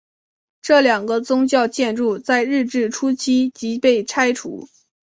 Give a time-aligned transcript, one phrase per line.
[0.63, 4.67] 这两个宗教建筑在日治初期即被拆除。